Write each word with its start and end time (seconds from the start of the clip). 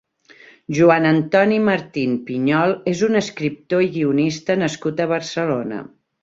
Joan 0.77 1.03
Antoni 1.09 1.59
Martín 1.65 2.15
Piñol 2.29 2.73
és 2.93 3.03
un 3.09 3.19
escriptor 3.21 3.85
i 3.89 3.91
guionista 3.99 4.57
nascut 4.63 5.05
a 5.07 5.09
Barcelona. 5.15 5.85